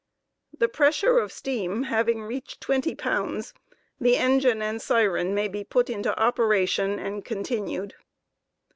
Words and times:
The 0.57 0.67
pressure 0.67 1.19
of 1.19 1.31
steam 1.31 1.83
having 1.83 2.23
reached 2.23 2.59
twenty 2.59 2.95
pounds, 2.95 3.53
the 3.99 4.17
engine 4.17 4.59
and 4.59 4.81
siren 4.81 5.27
Btarttog. 5.27 5.33
may 5.35 5.47
be 5.47 5.63
put 5.63 5.91
into 5.91 6.19
operation 6.19 6.97
and 6.97 7.23
continued. 7.23 7.93